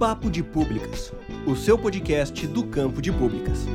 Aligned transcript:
Papo 0.00 0.30
de 0.30 0.42
Públicas, 0.42 1.12
o 1.46 1.54
seu 1.54 1.76
podcast 1.76 2.46
do 2.46 2.64
campo 2.64 3.02
de 3.02 3.12
públicas. 3.12 3.66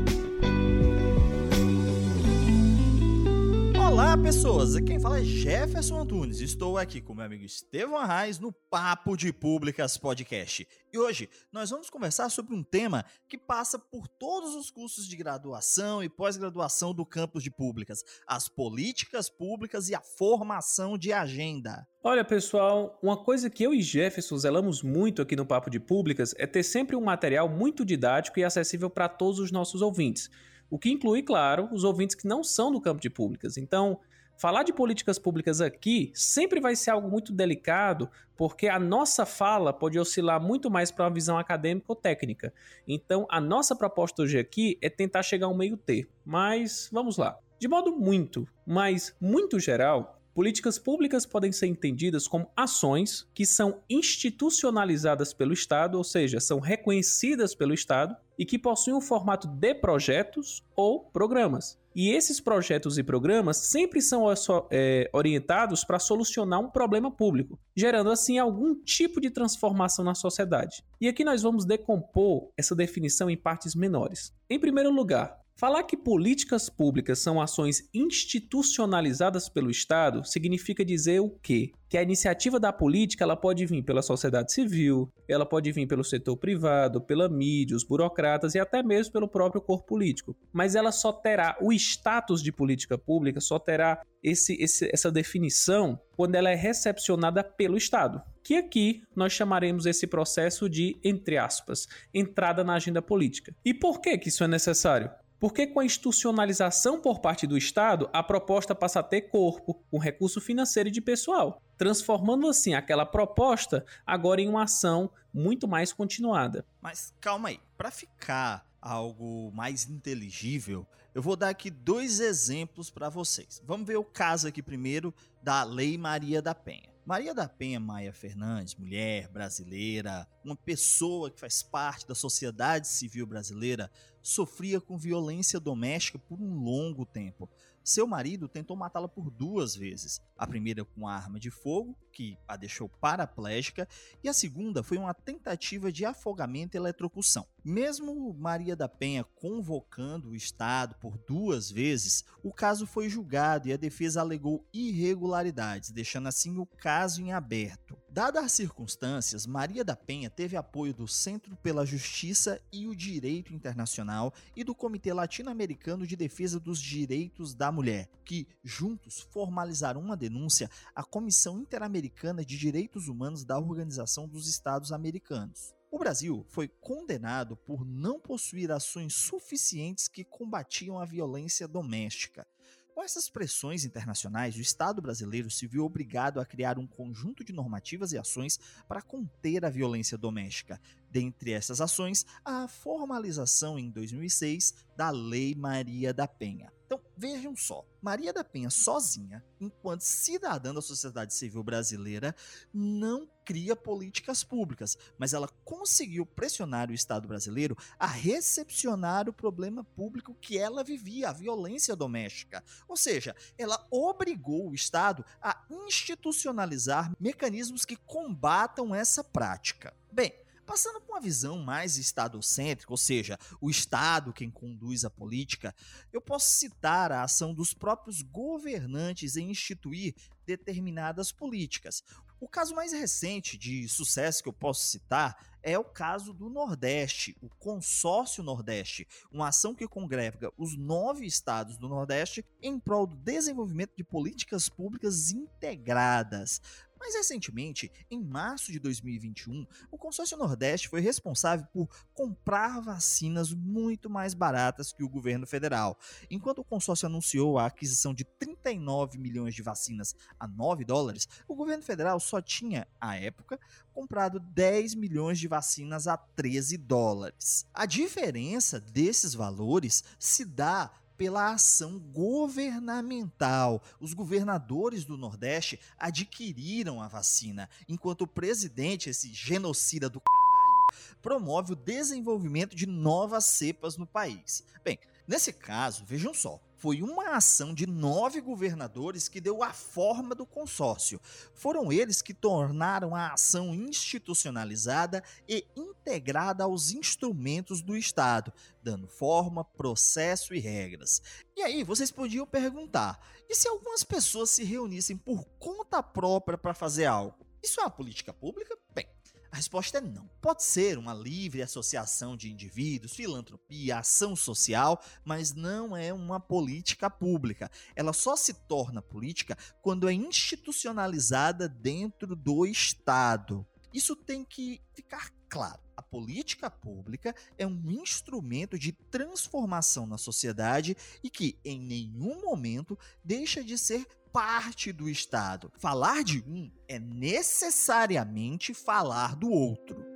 Olá, 4.16 4.24
pessoas! 4.24 4.80
Quem 4.80 4.98
fala 4.98 5.20
é 5.20 5.26
Jefferson 5.26 6.00
Antunes. 6.00 6.40
Estou 6.40 6.78
aqui 6.78 7.02
com 7.02 7.14
meu 7.14 7.26
amigo 7.26 7.44
Estevão 7.44 7.98
Arraes 7.98 8.40
no 8.40 8.50
Papo 8.50 9.18
de 9.18 9.34
Públicas 9.34 9.98
Podcast. 9.98 10.66
E 10.94 10.98
hoje 10.98 11.30
nós 11.52 11.70
vamos 11.70 11.90
conversar 11.90 12.30
sobre 12.30 12.56
um 12.56 12.64
tema 12.64 13.04
que 13.28 13.38
passa 13.38 13.78
por 13.78 14.08
todos 14.08 14.56
os 14.56 14.72
cursos 14.72 15.06
de 15.06 15.18
graduação 15.18 16.02
e 16.02 16.08
pós-graduação 16.08 16.94
do 16.94 17.06
campus 17.06 17.44
de 17.44 17.52
públicas: 17.52 18.06
as 18.26 18.48
políticas 18.48 19.30
públicas 19.30 19.90
e 19.90 19.96
a 19.96 20.00
formação 20.00 20.98
de 20.98 21.12
agenda. 21.12 21.86
Olha, 22.02 22.24
pessoal, 22.24 22.98
uma 23.04 23.22
coisa 23.22 23.50
que 23.50 23.64
eu 23.64 23.74
e 23.74 23.82
Jefferson 23.82 24.38
zelamos 24.38 24.82
muito 24.82 25.22
aqui 25.22 25.36
no 25.36 25.46
Papo 25.46 25.70
de 25.70 25.80
Públicas 25.80 26.34
é 26.38 26.48
ter 26.48 26.64
sempre 26.64 26.96
um 26.96 27.04
material 27.04 27.50
muito 27.50 27.84
didático 27.84 28.40
e 28.40 28.46
acessível 28.46 28.90
para 28.90 29.10
todos 29.10 29.40
os 29.40 29.52
nossos 29.52 29.82
ouvintes 29.82 30.30
o 30.76 30.78
que 30.78 30.92
inclui, 30.92 31.24
claro, 31.24 31.70
os 31.72 31.86
ouvintes 31.86 32.18
que 32.18 32.28
não 32.28 32.44
são 32.44 32.70
do 32.70 32.82
campo 32.82 33.00
de 33.00 33.10
públicas. 33.10 33.56
Então, 33.56 33.98
falar 34.38 34.64
de 34.64 34.74
políticas 34.74 35.18
públicas 35.18 35.62
aqui 35.62 36.12
sempre 36.14 36.60
vai 36.60 36.76
ser 36.76 36.92
algo 36.92 37.10
muito 37.10 37.32
delicado, 37.32 38.10
porque 38.36 38.68
a 38.68 38.78
nossa 38.78 39.26
fala 39.26 39.72
pode 39.72 39.98
oscilar 39.98 40.42
muito 40.42 40.70
mais 40.70 40.92
para 40.92 41.06
uma 41.06 41.14
visão 41.14 41.38
acadêmica 41.38 41.86
ou 41.88 41.96
técnica. 41.96 42.54
Então, 42.86 43.26
a 43.30 43.40
nossa 43.40 43.74
proposta 43.74 44.22
hoje 44.22 44.38
aqui 44.38 44.78
é 44.82 44.90
tentar 44.90 45.24
chegar 45.24 45.48
a 45.48 45.50
um 45.50 45.56
meio 45.56 45.78
termo. 45.78 46.12
Mas 46.26 46.90
vamos 46.92 47.16
lá. 47.16 47.40
De 47.58 47.70
modo 47.70 47.96
muito, 47.96 48.46
mas 48.68 49.16
muito 49.22 49.58
geral, 49.62 50.15
Políticas 50.36 50.78
públicas 50.78 51.26
podem 51.26 51.54
ser 51.54 51.68
entendidas 51.68 52.28
como 52.28 52.52
ações 52.58 53.26
que 53.34 53.46
são 53.46 53.82
institucionalizadas 53.90 55.34
pelo 55.34 55.54
Estado, 55.54 55.98
ou 55.98 56.04
seja, 56.04 56.42
são 56.42 56.60
reconhecidas 56.60 57.56
pelo 57.56 57.74
Estado 57.74 58.18
e 58.38 58.46
que 58.46 58.60
possuem 58.60 58.98
o 58.98 59.00
formato 59.00 59.48
de 59.48 59.74
projetos 59.74 60.62
ou 60.76 61.06
programas. 61.06 61.80
E 61.96 62.10
esses 62.10 62.42
projetos 62.42 62.98
e 62.98 63.04
programas 63.04 63.56
sempre 63.56 64.02
são 64.02 64.26
é, 64.70 65.10
orientados 65.14 65.86
para 65.86 66.00
solucionar 66.00 66.60
um 66.60 66.70
problema 66.70 67.10
público, 67.10 67.58
gerando 67.74 68.12
assim 68.12 68.38
algum 68.38 68.76
tipo 68.76 69.22
de 69.22 69.30
transformação 69.30 70.04
na 70.04 70.14
sociedade. 70.14 70.84
E 71.00 71.08
aqui 71.08 71.24
nós 71.24 71.44
vamos 71.44 71.64
decompor 71.64 72.50
essa 72.58 72.76
definição 72.76 73.30
em 73.30 73.38
partes 73.38 73.74
menores. 73.74 74.34
Em 74.50 74.60
primeiro 74.60 74.92
lugar, 74.92 75.45
Falar 75.58 75.84
que 75.84 75.96
políticas 75.96 76.70
públicas 76.70 77.20
são 77.20 77.40
ações 77.40 77.90
institucionalizadas 77.94 79.48
pelo 79.48 79.72
Estado 79.72 80.22
significa 80.26 80.84
dizer 80.84 81.22
o 81.22 81.30
quê? 81.30 81.72
Que 81.88 81.98
a 81.98 82.04
iniciativa 82.04 82.60
da 82.60 82.74
política 82.74 83.24
ela 83.24 83.38
pode 83.38 83.66
vir 83.66 83.82
pela 83.82 84.02
sociedade 84.02 84.52
civil, 84.52 85.10
ela 85.30 85.46
pode 85.46 85.72
vir 85.72 85.88
pelo 85.88 86.04
setor 86.04 86.36
privado, 86.36 87.00
pela 87.00 87.30
mídia, 87.30 87.78
os 87.78 87.86
burocratas 87.86 88.54
e 88.54 88.60
até 88.60 88.84
mesmo 88.84 89.14
pelo 89.14 89.30
próprio 89.30 89.62
corpo 89.62 89.86
político. 89.86 90.36
Mas 90.52 90.76
ela 90.76 90.92
só 90.92 91.14
terá 91.14 91.58
o 91.62 91.72
status 91.72 92.44
de 92.44 92.52
política 92.52 92.98
pública, 92.98 93.40
só 93.40 93.58
terá 93.58 94.02
esse, 94.22 94.62
esse, 94.62 94.90
essa 94.92 95.10
definição 95.10 95.98
quando 96.18 96.36
ela 96.36 96.50
é 96.50 96.56
recepcionada 96.56 97.42
pelo 97.42 97.78
Estado. 97.78 98.22
Que 98.44 98.56
aqui 98.56 99.04
nós 99.16 99.32
chamaremos 99.32 99.86
esse 99.86 100.06
processo 100.06 100.70
de, 100.70 101.00
entre 101.02 101.38
aspas, 101.38 101.88
entrada 102.14 102.62
na 102.62 102.74
agenda 102.74 103.02
política. 103.02 103.56
E 103.64 103.74
por 103.74 104.02
que, 104.02 104.18
que 104.18 104.28
isso 104.28 104.44
é 104.44 104.50
necessário? 104.50 105.10
Porque 105.40 105.68
com 105.68 105.80
a 105.80 105.86
institucionalização 105.86 107.02
por 107.02 107.20
parte 107.20 107.46
do 107.46 107.58
Estado, 107.58 108.10
a 108.14 108.24
proposta 108.24 108.74
passa 108.74 109.00
a 109.00 109.04
ter 109.04 109.24
corpo, 109.24 109.74
com 109.92 109.98
recurso 109.98 110.40
financeiro 110.40 110.90
e 110.90 110.92
de 110.92 111.02
pessoal, 111.02 111.62
transformando 111.78 112.48
assim 112.48 112.74
aquela 112.74 113.06
proposta 113.06 113.86
agora 114.06 114.42
em 114.42 114.48
uma 114.48 114.64
ação 114.64 115.10
muito 115.34 115.68
mais 115.68 115.92
continuada. 115.92 116.66
Mas 116.82 117.14
calma 117.20 117.50
aí, 117.50 117.60
para 117.78 117.92
ficar 117.92 118.66
algo 118.82 119.52
mais 119.54 119.90
inteligível, 119.90 120.88
eu 121.14 121.22
vou 121.22 121.36
dar 121.36 121.50
aqui 121.50 121.70
dois 121.70 122.20
exemplos 122.20 122.90
para 122.90 123.10
vocês. 123.10 123.62
Vamos 123.66 123.88
ver 123.88 123.98
o 123.98 124.04
caso 124.04 124.48
aqui 124.48 124.62
primeiro 124.62 125.14
da 125.42 125.64
Lei 125.64 125.98
Maria 125.98 126.42
da 126.42 126.56
Penha. 126.56 126.95
Maria 127.06 127.36
da 127.36 127.48
Penha 127.48 127.80
Maia 127.80 128.12
Fernandes, 128.12 128.74
mulher 128.74 129.28
brasileira, 129.28 130.28
uma 130.44 130.56
pessoa 130.56 131.30
que 131.30 131.40
faz 131.40 131.62
parte 131.62 132.08
da 132.08 132.16
sociedade 132.16 132.88
civil 132.88 133.28
brasileira, 133.28 133.92
sofria 134.24 134.82
com 134.82 134.98
violência 134.98 135.60
doméstica 135.60 136.18
por 136.18 136.42
um 136.42 136.56
longo 136.56 137.06
tempo. 137.06 137.48
Seu 137.84 138.08
marido 138.08 138.48
tentou 138.48 138.76
matá-la 138.76 139.08
por 139.08 139.30
duas 139.30 139.76
vezes. 139.76 140.20
A 140.36 140.48
primeira 140.48 140.84
com 140.84 141.08
arma 141.08 141.40
de 141.40 141.52
fogo, 141.52 141.96
que 142.12 142.40
a 142.48 142.58
deixou 142.58 142.90
paraplégica, 142.90 143.88
e 144.24 144.28
a 144.28 144.34
segunda 144.34 144.82
foi 144.82 144.98
uma 144.98 145.14
tentativa 145.14 145.92
de 145.92 146.06
afogamento 146.06 146.76
e 146.76 146.80
eletrocução. 146.80 147.46
Mesmo 147.68 148.32
Maria 148.36 148.76
da 148.76 148.88
Penha 148.88 149.24
convocando 149.24 150.30
o 150.30 150.36
Estado 150.36 150.94
por 151.02 151.18
duas 151.18 151.72
vezes, 151.72 152.24
o 152.44 152.54
caso 152.54 152.86
foi 152.86 153.10
julgado 153.10 153.68
e 153.68 153.74
a 153.74 153.78
defesa 153.78 154.22
alegou 154.22 154.64
irregularidades, 154.72 155.90
deixando 155.90 156.28
assim 156.28 156.60
o 156.60 156.66
caso 156.68 157.24
em 157.24 157.34
aberto. 157.34 157.98
Dadas 158.08 158.46
as 158.46 158.52
circunstâncias, 158.52 159.48
Maria 159.48 159.84
da 159.84 159.96
Penha 159.96 160.30
teve 160.30 160.56
apoio 160.56 160.94
do 160.94 161.08
Centro 161.08 161.56
pela 161.56 161.88
Justiça 161.88 162.62
e 162.72 162.88
o 162.88 162.96
Direito 162.96 163.52
Internacional 163.52 164.32
e 164.56 164.64
do 164.64 164.76
Comitê 164.76 165.12
Latino-Americano 165.12 166.06
de 166.06 166.16
Defesa 166.16 166.60
dos 166.60 166.80
Direitos 166.80 167.56
da 167.56 167.72
Mulher, 167.72 168.08
que 168.24 168.48
juntos 168.64 169.22
formalizaram 169.32 170.00
uma 170.00 170.16
denúncia 170.16 170.70
à 170.94 171.04
Comissão 171.04 171.60
Interamericana 171.60 172.46
de 172.46 172.60
Direitos 172.60 173.08
Humanos 173.08 173.44
da 173.44 173.58
Organização 173.58 174.28
dos 174.28 174.48
Estados 174.48 174.92
Americanos. 174.92 175.75
O 175.96 175.98
Brasil 175.98 176.46
foi 176.50 176.68
condenado 176.68 177.56
por 177.56 177.86
não 177.86 178.20
possuir 178.20 178.70
ações 178.70 179.16
suficientes 179.16 180.10
que 180.10 180.26
combatiam 180.26 181.00
a 181.00 181.06
violência 181.06 181.70
doméstica. 181.70 182.46
Com 182.94 183.02
essas 183.02 183.30
pressões 183.30 183.86
internacionais, 183.86 184.58
o 184.58 184.62
Estado 184.62 185.02
brasileiro 185.02 185.50
se 185.50 185.66
viu 185.66 185.86
obrigado 185.86 186.42
a 186.42 186.46
criar 186.46 186.78
um 186.78 186.86
conjunto 186.86 187.46
de 187.46 187.54
normativas 187.54 188.12
e 188.12 188.18
ações 188.18 188.60
para 188.90 189.02
conter 189.02 189.64
a 189.64 189.70
violência 189.70 190.18
doméstica. 190.18 190.82
Dentre 191.10 191.54
essas 191.54 191.80
ações, 191.80 192.26
a 192.44 192.68
formalização 192.68 193.80
em 193.80 193.90
2006 193.90 194.74
da 194.98 195.12
Lei 195.12 195.56
Maria 195.56 196.14
da 196.14 196.28
Penha. 196.28 196.75
Então, 196.86 197.02
vejam 197.18 197.56
só, 197.56 197.84
Maria 198.00 198.32
da 198.32 198.44
Penha 198.44 198.70
sozinha, 198.70 199.44
enquanto 199.60 200.02
cidadã 200.02 200.72
da 200.72 200.82
sociedade 200.82 201.34
civil 201.34 201.64
brasileira, 201.64 202.36
não 202.72 203.28
cria 203.44 203.76
políticas 203.76 204.44
públicas, 204.44 204.96
mas 205.18 205.34
ela 205.34 205.48
conseguiu 205.64 206.26
pressionar 206.26 206.92
o 206.92 206.94
Estado 206.94 207.28
brasileiro 207.28 207.76
a 207.98 208.06
recepcionar 208.06 209.28
o 209.28 209.34
problema 209.34 209.84
público 209.84 210.36
que 210.36 210.58
ela 210.58 210.84
vivia, 210.84 211.30
a 211.30 211.34
violência 211.34 211.96
doméstica. 211.96 212.64
Ou 212.88 212.96
seja, 212.96 213.36
ela 213.58 213.84
obrigou 213.90 214.70
o 214.70 214.76
Estado 214.76 215.26
a 215.42 215.66
institucionalizar 215.88 217.12
mecanismos 217.20 217.84
que 217.84 217.96
combatam 217.96 218.94
essa 218.94 219.24
prática. 219.24 219.92
Bem, 220.12 220.45
Passando 220.66 221.00
para 221.00 221.16
uma 221.16 221.22
visão 221.22 221.60
mais 221.60 221.98
estadocêntrica, 221.98 222.92
ou 222.92 222.98
seja, 222.98 223.38
o 223.62 223.70
Estado 223.70 224.34
quem 224.34 224.50
conduz 224.50 225.06
a 225.06 225.10
política, 225.10 225.74
eu 226.12 226.20
posso 226.20 226.52
citar 226.58 227.12
a 227.12 227.24
ação 227.24 227.54
dos 227.54 227.74
próprios 227.74 228.22
governantes 228.22 229.38
em 229.38 229.52
instituir 229.52 230.16
determinadas 230.46 231.32
políticas. 231.32 232.04
O 232.40 232.50
caso 232.50 232.76
mais 232.76 232.92
recente 232.92 233.58
de 233.58 233.88
sucesso 233.88 234.44
que 234.44 234.50
eu 234.50 234.54
posso 234.54 234.86
citar 234.88 235.38
é 235.64 235.80
o 235.80 235.84
caso 235.84 236.32
do 236.32 236.48
Nordeste, 236.48 237.36
o 237.42 237.50
Consórcio 237.50 238.44
Nordeste, 238.44 239.08
uma 239.32 239.48
ação 239.48 239.74
que 239.74 239.88
congrega 239.88 240.52
os 240.56 240.78
nove 240.78 241.26
estados 241.26 241.76
do 241.76 241.90
Nordeste 241.90 242.46
em 242.62 242.80
prol 242.80 243.08
do 243.08 243.16
desenvolvimento 243.16 243.96
de 243.98 244.04
políticas 244.04 244.70
públicas 244.70 245.32
integradas. 245.32 246.62
Mais 247.00 247.14
recentemente, 247.14 247.92
em 248.10 248.22
março 248.22 248.72
de 248.72 248.80
2021, 248.80 249.66
o 249.92 249.98
consórcio 249.98 250.38
Nordeste 250.38 250.88
foi 250.88 251.02
responsável 251.02 251.66
por 251.74 251.90
comprar 252.14 252.82
vacinas 252.82 253.54
muito 253.54 254.10
mais 254.10 254.34
baratas 254.34 254.94
que 254.94 255.04
o 255.04 255.10
governo 255.10 255.46
federal. 255.46 255.98
Enquanto 256.30 256.60
o 256.60 256.64
consórcio 256.64 257.06
anunciou 257.06 257.60
a 257.60 257.66
aquisição 257.66 258.14
de 258.14 258.24
39 258.24 259.18
milhões 259.18 259.54
de 259.54 259.62
vacinas 259.62 260.16
a 260.40 260.48
9 260.48 260.86
dólares, 260.86 261.28
o 261.48 261.56
governo 261.56 261.84
federal 261.84 262.20
só 262.20 262.42
tinha, 262.42 262.88
à 263.00 263.18
época, 263.18 263.60
comprado 263.94 264.40
10 264.40 264.96
milhões 264.96 265.40
de 265.40 265.48
vacinas 265.48 266.08
a 266.08 266.18
13 266.18 266.78
dólares. 266.78 267.66
A 267.74 267.86
diferença 267.86 268.80
desses 268.80 269.34
valores 269.34 270.04
se 270.20 270.46
dá 270.46 270.92
pela 271.18 271.54
ação 271.54 272.00
governamental. 272.00 273.82
Os 274.00 274.14
governadores 274.14 275.06
do 275.06 275.18
Nordeste 275.18 275.80
adquiriram 275.98 277.02
a 277.02 277.08
vacina, 277.08 277.70
enquanto 277.88 278.22
o 278.22 278.28
presidente, 278.28 279.10
esse 279.10 279.34
genocida 279.34 280.10
do 280.10 280.22
caralho, 280.22 281.16
promove 281.22 281.74
o 281.74 281.76
desenvolvimento 281.76 282.76
de 282.76 282.86
novas 282.86 283.46
cepas 283.46 283.98
no 283.98 284.06
país. 284.06 284.64
Bem, 284.84 285.00
nesse 285.28 285.52
caso, 285.52 286.06
vejam 286.06 286.34
só, 286.34 286.60
foi 286.86 287.02
uma 287.02 287.32
ação 287.32 287.74
de 287.74 287.88
nove 287.88 288.40
governadores 288.40 289.28
que 289.28 289.42
deu 289.42 289.64
a 289.64 289.74
forma 289.74 290.36
do 290.36 290.46
consórcio. 290.46 291.20
Foram 291.52 291.92
eles 291.92 292.22
que 292.22 292.32
tornaram 292.32 293.16
a 293.16 293.34
ação 293.34 293.74
institucionalizada 293.74 295.24
e 295.50 295.66
integrada 295.76 296.64
aos 296.64 296.92
instrumentos 296.92 297.82
do 297.82 297.98
Estado, 297.98 298.54
dando 298.84 299.08
forma, 299.08 299.66
processo 299.66 300.54
e 300.54 300.60
regras. 300.60 301.24
E 301.56 301.64
aí, 301.64 301.84
vocês 301.84 302.12
podiam 302.12 302.46
perguntar: 302.46 303.20
e 303.50 303.56
se 303.56 303.68
algumas 303.68 304.04
pessoas 304.04 304.52
se 304.52 304.64
reunissem 304.64 305.18
por 305.18 305.44
conta 305.58 306.04
própria 306.04 306.56
para 306.56 306.76
fazer 306.76 307.06
algo? 307.06 307.48
Isso 307.64 307.80
é 307.82 307.84
uma 307.84 307.90
política 307.90 308.32
pública? 308.32 308.78
Bem, 308.94 309.08
a 309.56 309.58
resposta 309.58 310.00
é 310.00 310.02
não. 310.02 310.30
Pode 310.42 310.64
ser 310.64 310.98
uma 310.98 311.14
livre 311.14 311.62
associação 311.62 312.36
de 312.36 312.52
indivíduos, 312.52 313.16
filantropia, 313.16 314.00
ação 314.00 314.36
social, 314.36 315.02
mas 315.24 315.54
não 315.54 315.96
é 315.96 316.12
uma 316.12 316.42
política 316.42 317.10
pública. 317.10 317.72
Ela 317.96 318.12
só 318.12 318.36
se 318.36 318.54
torna 318.54 319.02
política 319.02 319.58
quando 319.82 320.10
é 320.10 320.14
institucionalizada 320.14 321.70
dentro 321.70 322.36
do 322.36 322.66
Estado. 322.66 323.66
Isso 323.94 324.14
tem 324.14 324.44
que 324.44 324.82
ficar 324.94 325.32
claro. 325.48 325.80
A 325.96 326.02
política 326.02 326.70
pública 326.70 327.34
é 327.58 327.66
um 327.66 327.90
instrumento 327.90 328.78
de 328.78 328.92
transformação 328.92 330.06
na 330.06 330.18
sociedade 330.18 330.98
e 331.24 331.30
que, 331.30 331.58
em 331.64 331.80
nenhum 331.80 332.42
momento, 332.42 333.00
deixa 333.24 333.64
de 333.64 333.78
ser 333.78 334.06
parte 334.36 334.92
do 334.92 335.10
Estado. 335.10 335.72
Falar 335.78 336.22
de 336.22 336.44
um 336.46 336.70
é 336.90 337.00
necessariamente 337.00 338.74
falar 338.74 339.34
do 339.34 339.50
outro. 339.50 340.15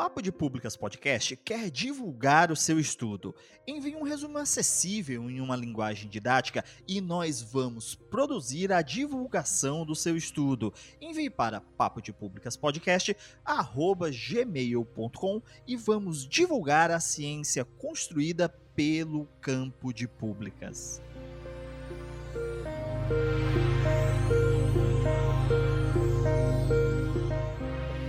Papo 0.00 0.22
de 0.22 0.32
Públicas 0.32 0.78
Podcast 0.78 1.36
quer 1.36 1.70
divulgar 1.70 2.50
o 2.50 2.56
seu 2.56 2.80
estudo. 2.80 3.34
Envie 3.68 3.94
um 3.94 4.02
resumo 4.02 4.38
acessível 4.38 5.28
em 5.28 5.42
uma 5.42 5.54
linguagem 5.54 6.08
didática 6.08 6.64
e 6.88 7.02
nós 7.02 7.42
vamos 7.42 7.96
produzir 7.96 8.72
a 8.72 8.80
divulgação 8.80 9.84
do 9.84 9.94
seu 9.94 10.16
estudo. 10.16 10.72
Envie 11.02 11.28
para 11.28 11.60
papo 11.60 12.00
de 12.00 12.14
públicas 12.14 12.56
podcast 12.56 13.14
gmail.com 13.44 15.42
e 15.66 15.76
vamos 15.76 16.26
divulgar 16.26 16.90
a 16.90 16.98
ciência 16.98 17.62
construída 17.62 18.48
pelo 18.48 19.26
campo 19.42 19.92
de 19.92 20.08
públicas. 20.08 21.02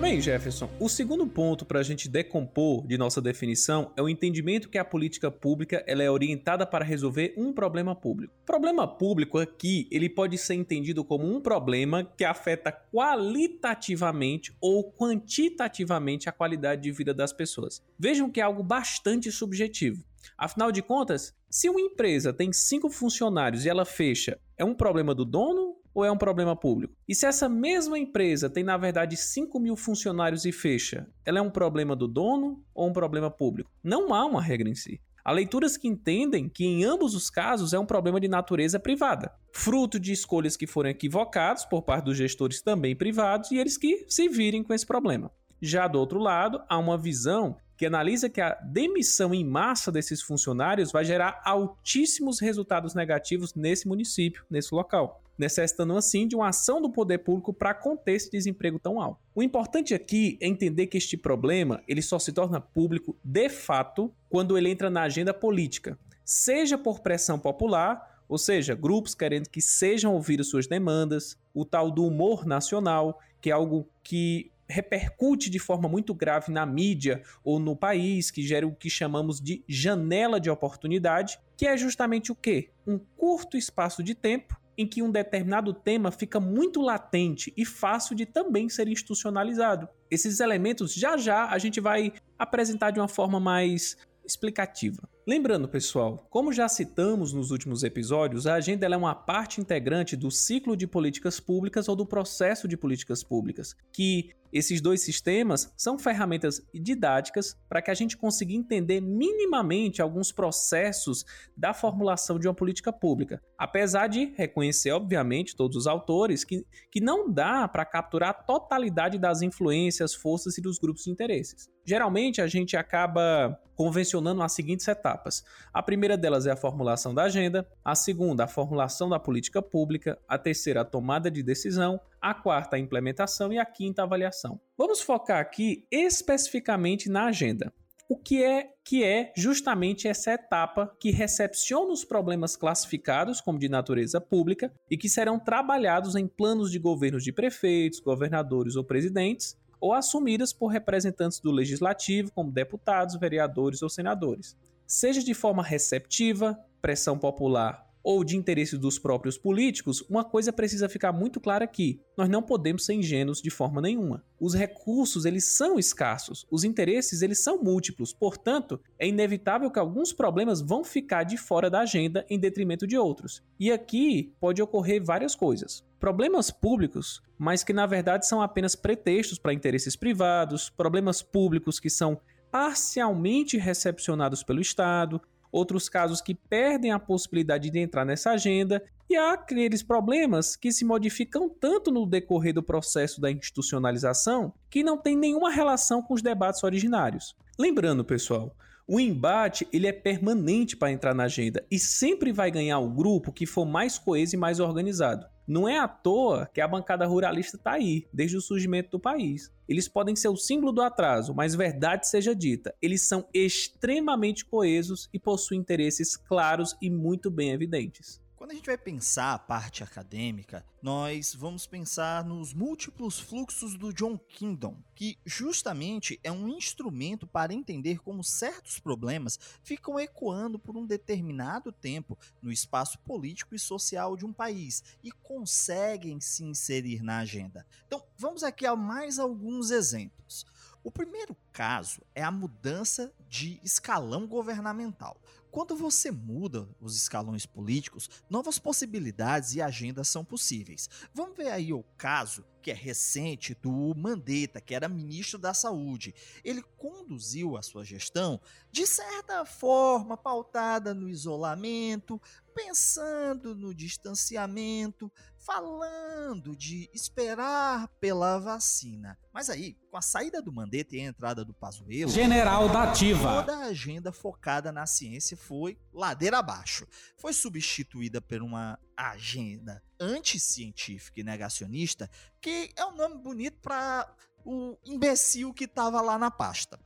Bem, 0.01 0.19
Jefferson, 0.19 0.67
o 0.79 0.89
segundo 0.89 1.27
ponto 1.27 1.63
para 1.63 1.79
a 1.79 1.83
gente 1.83 2.09
decompor 2.09 2.87
de 2.87 2.97
nossa 2.97 3.21
definição 3.21 3.93
é 3.95 4.01
o 4.01 4.09
entendimento 4.09 4.67
que 4.67 4.79
a 4.79 4.83
política 4.83 5.29
pública 5.29 5.83
ela 5.85 6.01
é 6.01 6.09
orientada 6.09 6.65
para 6.65 6.83
resolver 6.83 7.35
um 7.37 7.53
problema 7.53 7.95
público. 7.95 8.33
Problema 8.43 8.87
público 8.87 9.37
aqui 9.37 9.87
ele 9.91 10.09
pode 10.09 10.39
ser 10.39 10.55
entendido 10.55 11.05
como 11.05 11.31
um 11.31 11.39
problema 11.39 12.03
que 12.03 12.25
afeta 12.25 12.71
qualitativamente 12.71 14.51
ou 14.59 14.91
quantitativamente 14.91 16.27
a 16.27 16.31
qualidade 16.31 16.81
de 16.81 16.91
vida 16.91 17.13
das 17.13 17.31
pessoas. 17.31 17.79
Vejam 17.97 18.27
que 18.27 18.41
é 18.41 18.43
algo 18.43 18.63
bastante 18.63 19.31
subjetivo. 19.31 20.03
Afinal 20.35 20.71
de 20.71 20.81
contas, 20.81 21.31
se 21.47 21.69
uma 21.69 21.79
empresa 21.79 22.33
tem 22.33 22.51
cinco 22.51 22.89
funcionários 22.89 23.65
e 23.65 23.69
ela 23.69 23.85
fecha, 23.85 24.39
é 24.57 24.65
um 24.65 24.73
problema 24.73 25.13
do 25.13 25.23
dono 25.23 25.75
ou 25.93 26.05
é 26.05 26.11
um 26.11 26.17
problema 26.17 26.55
público? 26.55 26.95
E 27.07 27.15
se 27.15 27.25
essa 27.25 27.47
mesma 27.49 27.97
empresa 27.97 28.49
tem, 28.49 28.63
na 28.63 28.77
verdade, 28.77 29.17
5 29.17 29.59
mil 29.59 29.75
funcionários 29.75 30.45
e 30.45 30.51
fecha, 30.51 31.07
ela 31.25 31.39
é 31.39 31.41
um 31.41 31.49
problema 31.49 31.95
do 31.95 32.07
dono 32.07 32.63
ou 32.73 32.89
um 32.89 32.93
problema 32.93 33.29
público? 33.29 33.71
Não 33.83 34.13
há 34.13 34.25
uma 34.25 34.41
regra 34.41 34.69
em 34.69 34.75
si. 34.75 35.01
Há 35.23 35.31
leituras 35.31 35.77
que 35.77 35.87
entendem 35.87 36.49
que 36.49 36.65
em 36.65 36.83
ambos 36.83 37.13
os 37.13 37.29
casos 37.29 37.73
é 37.73 37.79
um 37.79 37.85
problema 37.85 38.19
de 38.19 38.27
natureza 38.27 38.79
privada, 38.79 39.31
fruto 39.53 39.99
de 39.99 40.11
escolhas 40.11 40.57
que 40.57 40.65
foram 40.65 40.89
equivocadas 40.89 41.63
por 41.63 41.83
parte 41.83 42.05
dos 42.05 42.17
gestores 42.17 42.61
também 42.61 42.95
privados 42.95 43.51
e 43.51 43.57
eles 43.57 43.77
que 43.77 44.05
se 44.09 44.27
virem 44.27 44.63
com 44.63 44.73
esse 44.73 44.85
problema. 44.85 45.31
Já 45.61 45.87
do 45.87 45.99
outro 45.99 46.17
lado, 46.17 46.59
há 46.67 46.77
uma 46.79 46.97
visão 46.97 47.55
que 47.77 47.85
analisa 47.85 48.29
que 48.29 48.41
a 48.41 48.55
demissão 48.55 49.33
em 49.33 49.43
massa 49.43 49.91
desses 49.91 50.21
funcionários 50.21 50.91
vai 50.91 51.05
gerar 51.05 51.39
altíssimos 51.43 52.39
resultados 52.39 52.95
negativos 52.95 53.53
nesse 53.53 53.87
município, 53.87 54.43
nesse 54.49 54.73
local 54.73 55.20
necessitando 55.37 55.95
assim 55.95 56.27
de 56.27 56.35
uma 56.35 56.49
ação 56.49 56.81
do 56.81 56.91
poder 56.91 57.19
público 57.19 57.53
para 57.53 57.73
conter 57.73 58.13
esse 58.13 58.31
desemprego 58.31 58.79
tão 58.79 59.01
alto. 59.01 59.19
O 59.33 59.41
importante 59.41 59.93
aqui 59.93 60.37
é 60.41 60.47
entender 60.47 60.87
que 60.87 60.97
este 60.97 61.17
problema 61.17 61.81
ele 61.87 62.01
só 62.01 62.19
se 62.19 62.31
torna 62.31 62.61
público 62.61 63.15
de 63.23 63.49
fato 63.49 64.13
quando 64.29 64.57
ele 64.57 64.69
entra 64.69 64.89
na 64.89 65.03
agenda 65.03 65.33
política, 65.33 65.97
seja 66.23 66.77
por 66.77 66.99
pressão 66.99 67.39
popular, 67.39 68.23
ou 68.27 68.37
seja, 68.37 68.73
grupos 68.73 69.13
querendo 69.13 69.49
que 69.49 69.61
sejam 69.61 70.13
ouvidas 70.13 70.47
suas 70.47 70.67
demandas, 70.67 71.37
o 71.53 71.65
tal 71.65 71.91
do 71.91 72.05
humor 72.05 72.45
nacional, 72.45 73.19
que 73.41 73.49
é 73.49 73.53
algo 73.53 73.89
que 74.01 74.51
repercute 74.71 75.49
de 75.49 75.59
forma 75.59 75.89
muito 75.89 76.13
grave 76.13 76.51
na 76.51 76.65
mídia 76.65 77.21
ou 77.43 77.59
no 77.59 77.75
país, 77.75 78.31
que 78.31 78.41
gera 78.41 78.65
o 78.65 78.73
que 78.73 78.89
chamamos 78.89 79.41
de 79.41 79.63
janela 79.67 80.39
de 80.39 80.49
oportunidade, 80.49 81.37
que 81.57 81.67
é 81.67 81.75
justamente 81.75 82.31
o 82.31 82.35
quê? 82.35 82.69
Um 82.87 82.97
curto 82.97 83.57
espaço 83.57 84.01
de 84.01 84.15
tempo 84.15 84.59
em 84.81 84.87
que 84.87 85.03
um 85.03 85.11
determinado 85.11 85.73
tema 85.73 86.11
fica 86.11 86.39
muito 86.39 86.81
latente 86.81 87.53
e 87.55 87.63
fácil 87.63 88.15
de 88.15 88.25
também 88.25 88.67
ser 88.67 88.87
institucionalizado. 88.87 89.87
Esses 90.09 90.39
elementos 90.39 90.91
já 90.91 91.17
já 91.17 91.45
a 91.45 91.57
gente 91.59 91.79
vai 91.79 92.11
apresentar 92.37 92.89
de 92.89 92.99
uma 92.99 93.07
forma 93.07 93.39
mais 93.39 93.95
explicativa. 94.25 95.07
Lembrando, 95.27 95.67
pessoal, 95.67 96.25
como 96.31 96.51
já 96.51 96.67
citamos 96.67 97.31
nos 97.31 97.51
últimos 97.51 97.83
episódios, 97.83 98.47
a 98.47 98.55
agenda 98.55 98.87
é 98.87 98.97
uma 98.97 99.13
parte 99.13 99.61
integrante 99.61 100.15
do 100.15 100.31
ciclo 100.31 100.75
de 100.75 100.87
políticas 100.87 101.39
públicas 101.39 101.87
ou 101.87 101.95
do 101.95 102.07
processo 102.07 102.67
de 102.67 102.75
políticas 102.75 103.23
públicas, 103.23 103.75
que 103.93 104.31
esses 104.51 104.81
dois 104.81 105.01
sistemas 105.01 105.71
são 105.77 105.97
ferramentas 105.97 106.61
didáticas 106.73 107.57
para 107.69 107.81
que 107.81 107.89
a 107.89 107.93
gente 107.93 108.17
consiga 108.17 108.53
entender 108.53 108.99
minimamente 108.99 110.01
alguns 110.01 110.31
processos 110.31 111.25
da 111.55 111.73
formulação 111.73 112.37
de 112.37 112.47
uma 112.47 112.53
política 112.53 112.91
pública. 112.91 113.41
Apesar 113.57 114.07
de 114.07 114.33
reconhecer, 114.35 114.91
obviamente, 114.91 115.55
todos 115.55 115.77
os 115.77 115.87
autores 115.87 116.43
que, 116.43 116.65
que 116.89 116.99
não 116.99 117.31
dá 117.31 117.67
para 117.67 117.85
capturar 117.85 118.31
a 118.31 118.33
totalidade 118.33 119.17
das 119.17 119.41
influências, 119.41 120.13
forças 120.13 120.57
e 120.57 120.61
dos 120.61 120.77
grupos 120.77 121.03
de 121.03 121.11
interesses. 121.11 121.69
Geralmente 121.85 122.41
a 122.41 122.47
gente 122.47 122.75
acaba 122.75 123.57
convencionando 123.75 124.43
as 124.43 124.53
seguintes 124.53 124.85
etapas. 125.21 125.43
A 125.73 125.81
primeira 125.81 126.17
delas 126.17 126.47
é 126.47 126.51
a 126.51 126.55
formulação 126.55 127.13
da 127.13 127.23
agenda, 127.23 127.67
a 127.85 127.95
segunda, 127.95 128.43
a 128.43 128.47
formulação 128.47 129.07
da 129.07 129.19
política 129.19 129.61
pública, 129.61 130.17
a 130.27 130.37
terceira, 130.37 130.81
a 130.81 130.85
tomada 130.85 131.29
de 131.29 131.43
decisão, 131.43 131.99
a 132.19 132.33
quarta, 132.33 132.75
a 132.75 132.79
implementação 132.79 133.53
e 133.53 133.59
a 133.59 133.65
quinta, 133.65 134.01
a 134.01 134.05
avaliação. 134.05 134.59
Vamos 134.77 135.01
focar 135.01 135.39
aqui 135.39 135.85
especificamente 135.91 137.09
na 137.09 137.25
agenda. 137.25 137.71
O 138.09 138.17
que 138.17 138.43
é 138.43 138.73
que 138.83 139.05
é 139.05 139.31
justamente 139.37 140.05
essa 140.05 140.33
etapa 140.33 140.93
que 140.99 141.11
recepciona 141.11 141.93
os 141.93 142.03
problemas 142.03 142.57
classificados 142.57 143.39
como 143.39 143.57
de 143.57 143.69
natureza 143.69 144.19
pública 144.19 144.69
e 144.89 144.97
que 144.97 145.07
serão 145.07 145.39
trabalhados 145.39 146.15
em 146.15 146.27
planos 146.27 146.69
de 146.69 146.77
governos 146.77 147.23
de 147.23 147.31
prefeitos, 147.31 148.01
governadores 148.01 148.75
ou 148.75 148.83
presidentes, 148.83 149.55
ou 149.81 149.93
assumidas 149.93 150.53
por 150.53 150.67
representantes 150.67 151.39
do 151.39 151.51
legislativo, 151.51 152.31
como 152.33 152.51
deputados, 152.51 153.15
vereadores 153.15 153.81
ou 153.81 153.89
senadores. 153.89 154.55
Seja 154.93 155.23
de 155.23 155.33
forma 155.33 155.63
receptiva, 155.63 156.59
pressão 156.81 157.17
popular 157.17 157.87
ou 158.03 158.25
de 158.25 158.35
interesse 158.35 158.77
dos 158.77 158.99
próprios 158.99 159.37
políticos, 159.37 160.01
uma 160.09 160.21
coisa 160.21 160.51
precisa 160.51 160.89
ficar 160.89 161.13
muito 161.13 161.39
clara 161.39 161.63
aqui: 161.63 162.01
nós 162.17 162.27
não 162.27 162.43
podemos 162.43 162.83
ser 162.83 162.95
ingênuos 162.95 163.41
de 163.41 163.49
forma 163.49 163.79
nenhuma. 163.79 164.21
Os 164.37 164.53
recursos 164.53 165.23
eles 165.23 165.45
são 165.45 165.79
escassos, 165.79 166.45
os 166.51 166.65
interesses 166.65 167.21
eles 167.21 167.41
são 167.41 167.63
múltiplos, 167.63 168.11
portanto, 168.11 168.81
é 168.99 169.07
inevitável 169.07 169.71
que 169.71 169.79
alguns 169.79 170.11
problemas 170.11 170.59
vão 170.59 170.83
ficar 170.83 171.23
de 171.23 171.37
fora 171.37 171.69
da 171.69 171.79
agenda 171.79 172.25
em 172.29 172.37
detrimento 172.37 172.85
de 172.85 172.97
outros. 172.97 173.41
E 173.57 173.71
aqui 173.71 174.35
pode 174.41 174.61
ocorrer 174.61 175.01
várias 175.01 175.35
coisas. 175.35 175.85
Problemas 176.01 176.51
públicos, 176.51 177.21
mas 177.37 177.63
que 177.63 177.71
na 177.71 177.85
verdade 177.85 178.27
são 178.27 178.41
apenas 178.41 178.75
pretextos 178.75 179.39
para 179.39 179.53
interesses 179.53 179.95
privados, 179.95 180.69
problemas 180.69 181.21
públicos 181.21 181.79
que 181.79 181.89
são 181.89 182.19
parcialmente 182.51 183.57
recepcionados 183.57 184.43
pelo 184.43 184.59
Estado, 184.61 185.21
outros 185.51 185.89
casos 185.89 186.21
que 186.21 186.35
perdem 186.35 186.91
a 186.91 186.99
possibilidade 186.99 187.69
de 187.69 187.79
entrar 187.79 188.05
nessa 188.05 188.31
agenda, 188.31 188.83
e 189.09 189.15
há 189.15 189.33
aqueles 189.33 189.83
problemas 189.83 190.55
que 190.55 190.71
se 190.71 190.85
modificam 190.85 191.49
tanto 191.49 191.91
no 191.91 192.05
decorrer 192.05 192.53
do 192.53 192.63
processo 192.63 193.19
da 193.19 193.29
institucionalização 193.29 194.53
que 194.69 194.83
não 194.83 194.97
tem 194.97 195.17
nenhuma 195.17 195.51
relação 195.51 196.01
com 196.01 196.13
os 196.13 196.21
debates 196.21 196.63
originários. 196.63 197.35
Lembrando, 197.59 198.05
pessoal, 198.05 198.55
o 198.87 198.99
embate 198.99 199.67
ele 199.71 199.87
é 199.87 199.91
permanente 199.91 200.77
para 200.77 200.91
entrar 200.91 201.13
na 201.13 201.23
agenda 201.23 201.65
e 201.69 201.77
sempre 201.77 202.31
vai 202.31 202.49
ganhar 202.49 202.79
o 202.79 202.89
grupo 202.89 203.31
que 203.31 203.45
for 203.45 203.65
mais 203.65 203.97
coeso 203.97 204.35
e 204.35 204.39
mais 204.39 204.59
organizado. 204.59 205.25
Não 205.51 205.67
é 205.67 205.77
à 205.77 205.85
toa 205.85 206.49
que 206.53 206.61
a 206.61 206.67
bancada 206.67 207.05
ruralista 207.05 207.57
está 207.57 207.73
aí, 207.73 208.07
desde 208.13 208.37
o 208.37 208.41
surgimento 208.41 208.91
do 208.91 208.97
país. 209.01 209.51
Eles 209.67 209.85
podem 209.85 210.15
ser 210.15 210.29
o 210.29 210.37
símbolo 210.37 210.71
do 210.71 210.81
atraso, 210.81 211.35
mas 211.35 211.53
verdade 211.53 212.07
seja 212.07 212.33
dita, 212.33 212.73
eles 212.81 213.01
são 213.01 213.27
extremamente 213.33 214.45
coesos 214.45 215.09
e 215.11 215.19
possuem 215.19 215.59
interesses 215.59 216.15
claros 216.15 216.77
e 216.81 216.89
muito 216.89 217.29
bem 217.29 217.51
evidentes. 217.51 218.21
Quando 218.51 218.55
a 218.55 218.57
gente 218.57 218.65
vai 218.65 218.77
pensar 218.77 219.33
a 219.33 219.39
parte 219.39 219.81
acadêmica, 219.81 220.65
nós 220.81 221.33
vamos 221.33 221.65
pensar 221.65 222.25
nos 222.25 222.53
múltiplos 222.53 223.17
fluxos 223.17 223.77
do 223.77 223.93
John 223.93 224.17
Kingdom, 224.17 224.75
que 224.93 225.17
justamente 225.25 226.19
é 226.21 226.29
um 226.29 226.49
instrumento 226.49 227.25
para 227.25 227.53
entender 227.53 227.99
como 227.99 228.25
certos 228.25 228.77
problemas 228.77 229.39
ficam 229.63 229.97
ecoando 229.97 230.59
por 230.59 230.75
um 230.75 230.85
determinado 230.85 231.71
tempo 231.71 232.19
no 232.41 232.51
espaço 232.51 232.99
político 232.99 233.55
e 233.55 233.59
social 233.59 234.17
de 234.17 234.25
um 234.25 234.33
país 234.33 234.83
e 235.01 235.13
conseguem 235.13 236.19
se 236.19 236.43
inserir 236.43 237.01
na 237.01 237.19
agenda. 237.19 237.65
Então, 237.87 238.03
vamos 238.17 238.43
aqui 238.43 238.65
a 238.65 238.75
mais 238.75 239.17
alguns 239.17 239.71
exemplos. 239.71 240.45
O 240.83 240.91
primeiro 240.91 241.37
caso 241.53 242.01
é 242.13 242.23
a 242.23 242.31
mudança 242.31 243.13
de 243.29 243.61
escalão 243.63 244.25
governamental. 244.27 245.15
Quando 245.51 245.75
você 245.75 246.09
muda 246.09 246.67
os 246.79 246.95
escalões 246.95 247.45
políticos, 247.45 248.09
novas 248.29 248.57
possibilidades 248.57 249.53
e 249.53 249.61
agendas 249.61 250.07
são 250.07 250.23
possíveis. 250.23 250.89
Vamos 251.13 251.35
ver 251.35 251.49
aí 251.49 251.73
o 251.73 251.83
caso 251.97 252.45
que 252.61 252.71
é 252.71 252.73
recente 252.73 253.53
do 253.55 253.93
Mandetta, 253.95 254.61
que 254.61 254.73
era 254.73 254.87
ministro 254.87 255.37
da 255.37 255.53
Saúde. 255.53 256.13
Ele 256.43 256.63
conduziu 256.77 257.57
a 257.57 257.61
sua 257.61 257.83
gestão 257.83 258.39
de 258.71 258.87
certa 258.87 259.43
forma 259.43 260.15
pautada 260.15 260.93
no 260.93 261.09
isolamento, 261.09 262.21
pensando 262.53 263.55
no 263.55 263.73
distanciamento, 263.73 265.11
falando 265.45 266.55
de 266.55 266.89
esperar 266.93 267.87
pela 267.99 268.39
vacina. 268.39 269.17
Mas 269.33 269.49
aí, 269.49 269.75
com 269.89 269.97
a 269.97 270.01
saída 270.01 270.41
do 270.41 270.51
Mandetta 270.51 270.95
e 270.95 271.01
a 271.01 271.05
entrada 271.05 271.43
do 271.43 271.53
Pazuello, 271.53 272.11
General 272.11 272.69
da 272.69 272.83
Ativa. 272.83 273.43
Toda 273.43 273.57
a 273.57 273.65
agenda 273.65 274.11
focada 274.11 274.71
na 274.71 274.85
ciência 274.85 275.35
foi 275.35 275.77
ladeira 275.93 276.39
abaixo. 276.39 276.87
Foi 277.17 277.33
substituída 277.33 278.21
por 278.21 278.41
uma 278.41 278.79
agenda 278.95 279.83
anticientífica 279.99 281.19
e 281.19 281.23
negacionista, 281.23 282.09
que 282.39 282.71
é 282.75 282.85
um 282.85 282.95
nome 282.95 283.17
bonito 283.17 283.59
para 283.61 284.07
o 284.45 284.77
imbecil 284.85 285.53
que 285.53 285.65
estava 285.65 286.01
lá 286.01 286.17
na 286.17 286.31
pasta. 286.31 286.79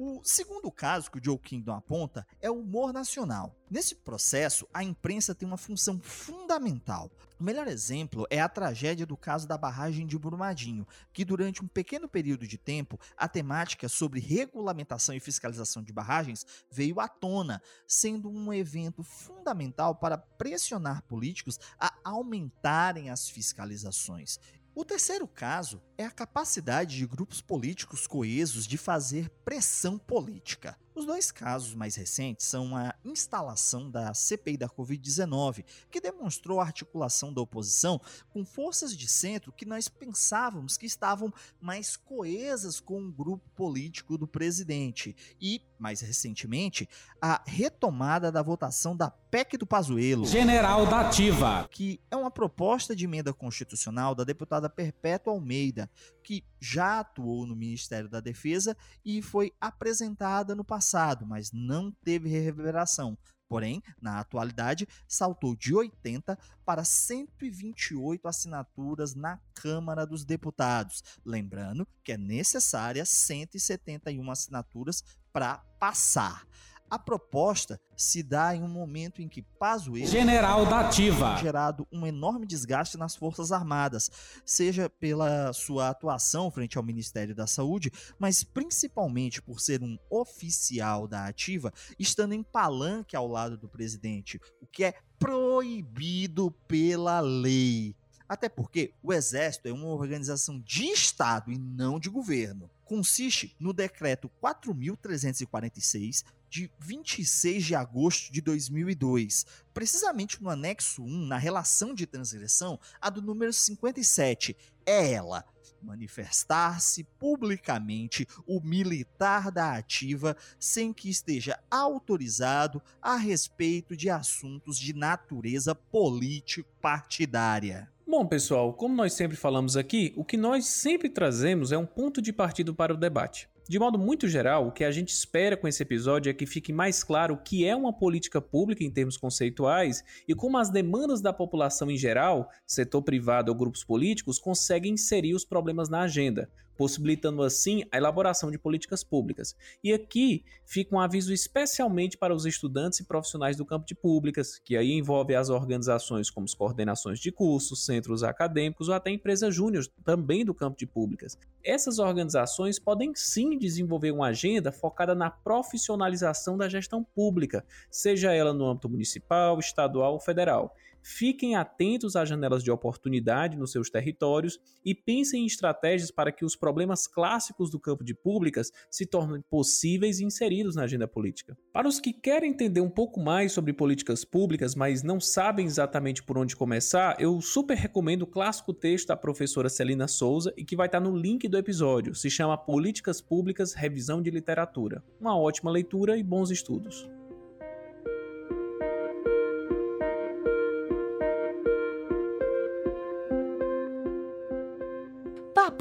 O 0.00 0.22
segundo 0.22 0.70
caso 0.70 1.10
que 1.10 1.18
o 1.18 1.24
Joe 1.24 1.36
Kingdom 1.36 1.74
aponta 1.74 2.24
é 2.40 2.48
o 2.48 2.60
humor 2.60 2.92
nacional. 2.92 3.56
Nesse 3.68 3.96
processo, 3.96 4.64
a 4.72 4.84
imprensa 4.84 5.34
tem 5.34 5.44
uma 5.44 5.56
função 5.56 5.98
fundamental. 5.98 7.10
O 7.36 7.42
melhor 7.42 7.66
exemplo 7.66 8.24
é 8.30 8.40
a 8.40 8.48
tragédia 8.48 9.04
do 9.04 9.16
caso 9.16 9.48
da 9.48 9.58
barragem 9.58 10.06
de 10.06 10.16
Brumadinho, 10.16 10.86
que 11.12 11.24
durante 11.24 11.64
um 11.64 11.66
pequeno 11.66 12.08
período 12.08 12.46
de 12.46 12.56
tempo, 12.56 12.96
a 13.16 13.26
temática 13.26 13.88
sobre 13.88 14.20
regulamentação 14.20 15.16
e 15.16 15.20
fiscalização 15.20 15.82
de 15.82 15.92
barragens 15.92 16.46
veio 16.70 17.00
à 17.00 17.08
tona, 17.08 17.60
sendo 17.84 18.30
um 18.30 18.52
evento 18.52 19.02
fundamental 19.02 19.96
para 19.96 20.16
pressionar 20.16 21.02
políticos 21.02 21.58
a 21.76 21.92
aumentarem 22.04 23.10
as 23.10 23.28
fiscalizações. 23.28 24.38
O 24.76 24.84
terceiro 24.84 25.26
caso 25.26 25.82
é 25.98 26.04
a 26.04 26.10
capacidade 26.12 26.96
de 26.96 27.04
grupos 27.04 27.40
políticos 27.40 28.06
coesos 28.06 28.68
de 28.68 28.78
fazer 28.78 29.28
pressão 29.44 29.98
política. 29.98 30.78
Os 30.98 31.06
dois 31.06 31.30
casos 31.30 31.74
mais 31.74 31.94
recentes 31.94 32.44
são 32.44 32.76
a 32.76 32.92
instalação 33.04 33.88
da 33.88 34.12
CPI 34.12 34.56
da 34.56 34.68
Covid-19, 34.68 35.64
que 35.88 36.00
demonstrou 36.00 36.60
a 36.60 36.64
articulação 36.64 37.32
da 37.32 37.40
oposição 37.40 38.00
com 38.30 38.44
forças 38.44 38.96
de 38.96 39.06
centro 39.06 39.52
que 39.52 39.64
nós 39.64 39.86
pensávamos 39.86 40.76
que 40.76 40.86
estavam 40.86 41.32
mais 41.60 41.96
coesas 41.96 42.80
com 42.80 43.00
o 43.00 43.12
grupo 43.12 43.48
político 43.54 44.18
do 44.18 44.26
presidente, 44.26 45.14
e, 45.40 45.62
mais 45.78 46.00
recentemente, 46.00 46.88
a 47.22 47.42
retomada 47.46 48.32
da 48.32 48.42
votação 48.42 48.96
da 48.96 49.08
PEC 49.08 49.56
do 49.56 49.66
Pazuello, 49.66 50.26
General 50.26 50.84
da 50.84 51.02
Ativa, 51.02 51.68
que 51.70 52.00
é 52.10 52.16
uma 52.16 52.30
proposta 52.30 52.96
de 52.96 53.04
emenda 53.04 53.32
constitucional 53.32 54.16
da 54.16 54.24
deputada 54.24 54.68
Perpétua 54.68 55.32
Almeida, 55.32 55.87
que 56.22 56.44
já 56.60 57.00
atuou 57.00 57.46
no 57.46 57.56
Ministério 57.56 58.08
da 58.08 58.20
Defesa 58.20 58.76
e 59.04 59.22
foi 59.22 59.52
apresentada 59.60 60.54
no 60.54 60.64
passado, 60.64 61.26
mas 61.26 61.50
não 61.52 61.90
teve 62.04 62.28
reverberação. 62.28 63.16
Porém, 63.48 63.82
na 64.00 64.20
atualidade, 64.20 64.86
saltou 65.08 65.56
de 65.56 65.74
80 65.74 66.38
para 66.66 66.84
128 66.84 68.28
assinaturas 68.28 69.14
na 69.14 69.40
Câmara 69.54 70.06
dos 70.06 70.22
Deputados. 70.22 71.02
Lembrando 71.24 71.88
que 72.04 72.12
é 72.12 72.18
necessária 72.18 73.06
171 73.06 74.30
assinaturas 74.30 75.02
para 75.32 75.58
passar. 75.80 76.46
A 76.90 76.98
proposta 76.98 77.78
se 77.94 78.22
dá 78.22 78.56
em 78.56 78.62
um 78.62 78.68
momento 78.68 79.20
em 79.20 79.28
que 79.28 79.42
Pazuello 79.42 80.06
General 80.06 80.64
da 80.64 80.80
Ativa 80.80 81.34
tem 81.34 81.42
gerado 81.42 81.86
um 81.92 82.06
enorme 82.06 82.46
desgaste 82.46 82.96
nas 82.96 83.14
Forças 83.14 83.52
Armadas, 83.52 84.10
seja 84.44 84.88
pela 84.88 85.52
sua 85.52 85.90
atuação 85.90 86.50
frente 86.50 86.78
ao 86.78 86.84
Ministério 86.84 87.34
da 87.34 87.46
Saúde, 87.46 87.92
mas 88.18 88.42
principalmente 88.42 89.42
por 89.42 89.60
ser 89.60 89.82
um 89.82 89.98
oficial 90.08 91.06
da 91.06 91.26
Ativa, 91.26 91.72
estando 91.98 92.32
em 92.32 92.42
palanque 92.42 93.14
ao 93.14 93.28
lado 93.28 93.58
do 93.58 93.68
presidente, 93.68 94.40
o 94.62 94.66
que 94.66 94.84
é 94.84 94.94
proibido 95.18 96.50
pela 96.66 97.20
lei. 97.20 97.94
Até 98.26 98.48
porque 98.48 98.94
o 99.02 99.12
Exército 99.12 99.68
é 99.68 99.72
uma 99.72 99.88
organização 99.88 100.60
de 100.60 100.84
Estado 100.84 101.50
e 101.50 101.58
não 101.58 101.98
de 101.98 102.08
governo. 102.08 102.70
Consiste 102.88 103.54
no 103.60 103.72
decreto 103.74 104.30
4346 104.40 106.24
de 106.48 106.70
26 106.78 107.66
de 107.66 107.74
agosto 107.74 108.32
de 108.32 108.40
2002, 108.40 109.44
precisamente 109.74 110.42
no 110.42 110.48
anexo 110.48 111.04
1, 111.04 111.26
na 111.26 111.36
relação 111.36 111.92
de 111.92 112.06
transgressão, 112.06 112.80
a 112.98 113.10
do 113.10 113.20
número 113.20 113.52
57. 113.52 114.56
É 114.86 115.12
ela 115.12 115.44
manifestar-se 115.82 117.04
publicamente 117.04 118.26
o 118.46 118.58
militar 118.58 119.52
da 119.52 119.74
ativa 119.74 120.34
sem 120.58 120.90
que 120.90 121.10
esteja 121.10 121.62
autorizado 121.70 122.82
a 123.02 123.16
respeito 123.16 123.94
de 123.94 124.08
assuntos 124.08 124.78
de 124.78 124.94
natureza 124.94 125.74
político-partidária. 125.74 127.92
Bom, 128.10 128.24
pessoal, 128.26 128.72
como 128.72 128.94
nós 128.94 129.12
sempre 129.12 129.36
falamos 129.36 129.76
aqui, 129.76 130.14
o 130.16 130.24
que 130.24 130.38
nós 130.38 130.64
sempre 130.64 131.10
trazemos 131.10 131.72
é 131.72 131.76
um 131.76 131.84
ponto 131.84 132.22
de 132.22 132.32
partida 132.32 132.72
para 132.72 132.94
o 132.94 132.96
debate. 132.96 133.50
De 133.68 133.78
modo 133.78 133.98
muito 133.98 134.26
geral, 134.26 134.66
o 134.66 134.72
que 134.72 134.82
a 134.82 134.90
gente 134.90 135.10
espera 135.10 135.58
com 135.58 135.68
esse 135.68 135.82
episódio 135.82 136.30
é 136.30 136.32
que 136.32 136.46
fique 136.46 136.72
mais 136.72 137.04
claro 137.04 137.34
o 137.34 137.36
que 137.36 137.66
é 137.66 137.76
uma 137.76 137.92
política 137.92 138.40
pública 138.40 138.82
em 138.82 138.90
termos 138.90 139.18
conceituais 139.18 140.02
e 140.26 140.34
como 140.34 140.56
as 140.56 140.70
demandas 140.70 141.20
da 141.20 141.34
população 141.34 141.90
em 141.90 141.98
geral, 141.98 142.48
setor 142.66 143.02
privado 143.02 143.52
ou 143.52 143.58
grupos 143.58 143.84
políticos, 143.84 144.38
conseguem 144.38 144.94
inserir 144.94 145.34
os 145.34 145.44
problemas 145.44 145.90
na 145.90 146.00
agenda, 146.00 146.48
possibilitando 146.78 147.42
assim 147.42 147.82
a 147.90 147.96
elaboração 147.96 148.52
de 148.52 148.56
políticas 148.56 149.02
públicas. 149.02 149.56
E 149.82 149.92
aqui 149.92 150.44
fica 150.64 150.94
um 150.94 151.00
aviso 151.00 151.34
especialmente 151.34 152.16
para 152.16 152.32
os 152.32 152.46
estudantes 152.46 153.00
e 153.00 153.04
profissionais 153.04 153.56
do 153.56 153.66
campo 153.66 153.84
de 153.84 153.96
públicas, 153.96 154.60
que 154.64 154.76
aí 154.76 154.92
envolve 154.92 155.34
as 155.34 155.50
organizações 155.50 156.30
como 156.30 156.44
as 156.44 156.54
coordenações 156.54 157.18
de 157.18 157.32
cursos, 157.32 157.84
centros 157.84 158.22
acadêmicos 158.22 158.88
ou 158.88 158.94
até 158.94 159.10
empresas 159.10 159.52
júniores 159.52 159.90
também 160.04 160.44
do 160.44 160.54
campo 160.54 160.78
de 160.78 160.86
públicas. 160.86 161.36
Essas 161.64 161.98
organizações 161.98 162.78
podem 162.78 163.12
sim 163.16 163.58
desenvolver 163.58 164.12
uma 164.12 164.28
agenda 164.28 164.70
focada 164.70 165.16
na 165.16 165.30
profissionalização 165.30 166.56
da 166.56 166.68
gestão 166.68 167.02
pública, 167.02 167.64
seja 167.90 168.32
ela 168.32 168.54
no 168.54 168.64
âmbito 168.66 168.88
municipal, 168.88 169.58
estadual 169.58 170.12
ou 170.12 170.20
federal. 170.20 170.76
Fiquem 171.10 171.56
atentos 171.56 172.16
às 172.16 172.28
janelas 172.28 172.62
de 172.62 172.70
oportunidade 172.70 173.56
nos 173.56 173.72
seus 173.72 173.88
territórios 173.88 174.60
e 174.84 174.94
pensem 174.94 175.42
em 175.42 175.46
estratégias 175.46 176.10
para 176.10 176.30
que 176.30 176.44
os 176.44 176.54
problemas 176.54 177.06
clássicos 177.06 177.70
do 177.70 177.80
campo 177.80 178.04
de 178.04 178.14
públicas 178.14 178.70
se 178.90 179.06
tornem 179.06 179.40
possíveis 179.48 180.20
e 180.20 180.26
inseridos 180.26 180.76
na 180.76 180.82
agenda 180.82 181.08
política. 181.08 181.56
Para 181.72 181.88
os 181.88 181.98
que 181.98 182.12
querem 182.12 182.50
entender 182.50 182.82
um 182.82 182.90
pouco 182.90 183.18
mais 183.18 183.52
sobre 183.52 183.72
políticas 183.72 184.22
públicas, 184.22 184.74
mas 184.74 185.02
não 185.02 185.18
sabem 185.18 185.64
exatamente 185.64 186.22
por 186.22 186.36
onde 186.36 186.54
começar, 186.54 187.16
eu 187.18 187.40
super 187.40 187.78
recomendo 187.78 188.22
o 188.22 188.26
clássico 188.26 188.74
texto 188.74 189.08
da 189.08 189.16
professora 189.16 189.70
Celina 189.70 190.06
Souza 190.06 190.52
e 190.58 190.64
que 190.64 190.76
vai 190.76 190.88
estar 190.88 191.00
no 191.00 191.16
link 191.16 191.48
do 191.48 191.56
episódio. 191.56 192.14
Se 192.14 192.28
chama 192.28 192.58
Políticas 192.58 193.18
Públicas 193.18 193.72
Revisão 193.72 194.20
de 194.20 194.30
Literatura. 194.30 195.02
Uma 195.18 195.38
ótima 195.38 195.70
leitura 195.70 196.18
e 196.18 196.22
bons 196.22 196.50
estudos. 196.50 197.08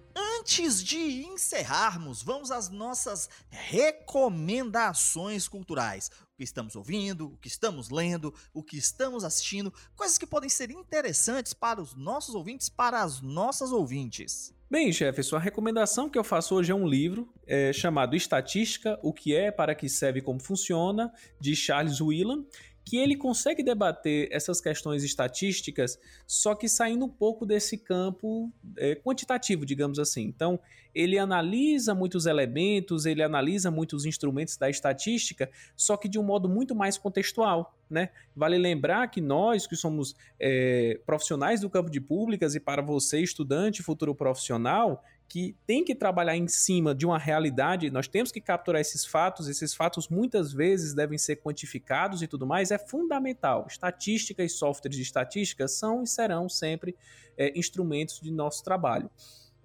antes 0.43 0.83
de 0.83 1.25
encerrarmos, 1.25 2.21
vamos 2.21 2.51
às 2.51 2.69
nossas 2.69 3.29
recomendações 3.49 5.47
culturais. 5.47 6.11
O 6.33 6.35
que 6.35 6.43
estamos 6.43 6.75
ouvindo, 6.75 7.27
o 7.27 7.37
que 7.37 7.47
estamos 7.47 7.89
lendo, 7.89 8.33
o 8.53 8.61
que 8.61 8.75
estamos 8.77 9.23
assistindo, 9.23 9.73
coisas 9.95 10.17
que 10.17 10.27
podem 10.27 10.49
ser 10.49 10.69
interessantes 10.69 11.53
para 11.53 11.81
os 11.81 11.95
nossos 11.95 12.35
ouvintes, 12.35 12.67
para 12.67 13.01
as 13.01 13.21
nossas 13.21 13.71
ouvintes. 13.71 14.53
Bem, 14.69 14.91
Jefferson, 14.91 15.37
a 15.37 15.39
recomendação 15.39 16.09
que 16.09 16.19
eu 16.19 16.25
faço 16.25 16.55
hoje 16.55 16.73
é 16.73 16.75
um 16.75 16.85
livro 16.85 17.33
é, 17.47 17.71
chamado 17.71 18.13
Estatística: 18.13 18.99
O 19.01 19.13
que 19.13 19.33
é, 19.33 19.49
para 19.49 19.73
que 19.73 19.87
serve 19.87 20.19
e 20.19 20.21
como 20.21 20.41
funciona, 20.41 21.13
de 21.39 21.55
Charles 21.55 22.01
Whelan 22.01 22.43
que 22.85 22.97
ele 22.97 23.15
consegue 23.15 23.63
debater 23.63 24.27
essas 24.31 24.59
questões 24.59 25.03
estatísticas, 25.03 25.97
só 26.27 26.53
que 26.53 26.67
saindo 26.67 27.05
um 27.05 27.09
pouco 27.09 27.45
desse 27.45 27.77
campo 27.77 28.51
é, 28.77 28.95
quantitativo, 28.95 29.65
digamos 29.65 29.99
assim. 29.99 30.23
Então, 30.23 30.59
ele 30.93 31.17
analisa 31.17 31.95
muitos 31.95 32.25
elementos, 32.25 33.05
ele 33.05 33.23
analisa 33.23 33.71
muitos 33.71 34.05
instrumentos 34.05 34.57
da 34.57 34.69
estatística, 34.69 35.49
só 35.75 35.97
que 35.97 36.07
de 36.07 36.19
um 36.19 36.23
modo 36.23 36.47
muito 36.47 36.75
mais 36.75 36.97
contextual. 36.97 37.75
Né? 37.89 38.09
Vale 38.35 38.57
lembrar 38.57 39.07
que 39.09 39.21
nós, 39.21 39.65
que 39.65 39.75
somos 39.75 40.15
é, 40.39 40.99
profissionais 41.05 41.61
do 41.61 41.69
campo 41.69 41.89
de 41.89 42.01
públicas, 42.01 42.55
e 42.55 42.59
para 42.59 42.81
você, 42.81 43.19
estudante, 43.21 43.81
futuro 43.81 44.13
profissional, 44.13 45.03
que 45.33 45.55
tem 45.65 45.83
que 45.83 45.95
trabalhar 45.95 46.37
em 46.37 46.47
cima 46.47 46.93
de 46.93 47.07
uma 47.07 47.17
realidade, 47.17 47.89
nós 47.89 48.07
temos 48.07 48.31
que 48.31 48.39
capturar 48.39 48.79
esses 48.79 49.03
fatos, 49.03 49.47
esses 49.47 49.73
fatos 49.73 50.07
muitas 50.07 50.53
vezes 50.53 50.93
devem 50.93 51.17
ser 51.17 51.37
quantificados 51.37 52.21
e 52.21 52.27
tudo 52.27 52.45
mais, 52.45 52.69
é 52.69 52.77
fundamental. 52.77 53.65
Estatística 53.67 54.43
e 54.43 54.47
softwares 54.47 54.95
de 54.95 55.01
estatística 55.01 55.67
são 55.67 56.03
e 56.03 56.07
serão 56.07 56.47
sempre 56.47 56.95
é, 57.35 57.51
instrumentos 57.57 58.19
de 58.21 58.29
nosso 58.29 58.63
trabalho. 58.63 59.09